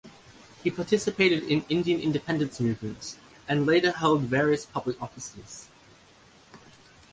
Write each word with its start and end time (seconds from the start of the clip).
He 0.63 0.71
participated 0.71 1.43
in 1.43 1.63
Indian 1.69 2.01
independence 2.01 2.59
movement 2.59 3.19
and 3.47 3.67
later 3.67 3.91
hold 3.91 4.21
various 4.21 4.65
public 4.65 4.99
offices. 4.99 5.67